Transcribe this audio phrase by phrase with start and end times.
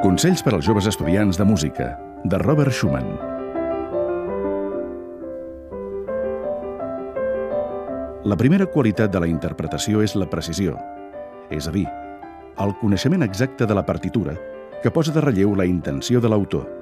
[0.00, 1.90] Consells per als joves estudiants de música,
[2.24, 3.10] de Robert Schumann.
[8.24, 10.78] La primera qualitat de la interpretació és la precisió,
[11.52, 11.84] és a dir,
[12.64, 14.38] el coneixement exacte de la partitura
[14.80, 16.79] que posa de relleu la intenció de l'autor.